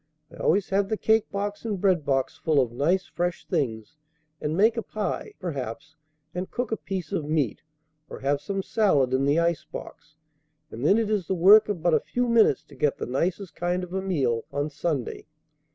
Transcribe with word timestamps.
I 0.31 0.37
always 0.37 0.69
have 0.69 0.89
the 0.89 0.97
cake 0.97 1.29
box 1.29 1.63
and 1.63 1.79
bread 1.79 2.03
box 2.03 2.35
full 2.35 2.59
of 2.59 2.71
nice 2.71 3.05
fresh 3.05 3.45
things, 3.45 3.97
and 4.41 4.57
make 4.57 4.75
a 4.75 4.81
pie, 4.81 5.35
perhaps, 5.39 5.95
and 6.33 6.49
cook 6.49 6.71
a 6.71 6.77
piece 6.77 7.11
of 7.11 7.25
meat, 7.29 7.61
or 8.09 8.21
have 8.21 8.41
some 8.41 8.63
salad 8.63 9.13
in 9.13 9.25
the 9.25 9.37
ice 9.37 9.63
box; 9.63 10.15
and 10.71 10.83
then 10.83 10.97
it 10.97 11.11
is 11.11 11.27
the 11.27 11.35
work 11.35 11.69
of 11.69 11.83
but 11.83 11.93
a 11.93 11.99
few 11.99 12.27
minutes 12.27 12.63
to 12.63 12.75
get 12.75 12.97
the 12.97 13.05
nicest 13.05 13.55
kind 13.55 13.83
of 13.83 13.93
a 13.93 14.01
meal 14.01 14.43
on 14.51 14.71
Sunday. 14.71 15.27